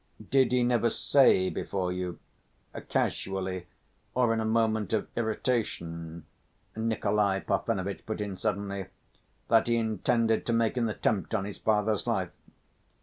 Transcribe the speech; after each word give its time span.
"Did 0.31 0.51
he 0.51 0.63
never 0.63 0.89
say 0.89 1.51
before 1.51 1.91
you... 1.93 2.17
casually, 2.89 3.67
or 4.15 4.33
in 4.33 4.39
a 4.39 4.45
moment 4.45 4.93
of 4.93 5.07
irritation," 5.15 6.25
Nikolay 6.75 7.41
Parfenovitch 7.41 8.03
put 8.07 8.19
in 8.19 8.35
suddenly, 8.35 8.87
"that 9.49 9.67
he 9.67 9.75
intended 9.75 10.43
to 10.47 10.53
make 10.53 10.75
an 10.75 10.89
attempt 10.89 11.35
on 11.35 11.45
his 11.45 11.59
father's 11.59 12.07
life?" 12.07 12.31